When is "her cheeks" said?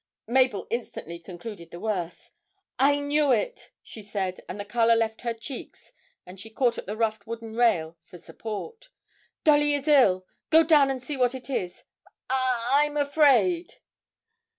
5.21-5.93